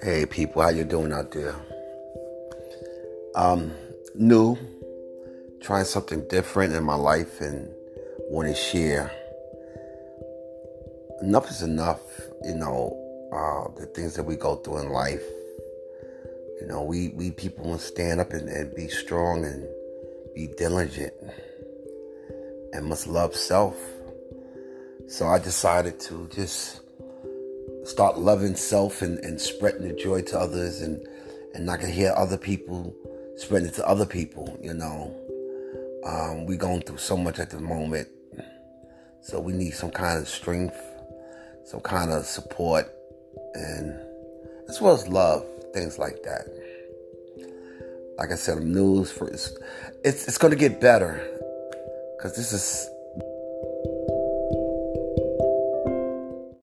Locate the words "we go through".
14.22-14.78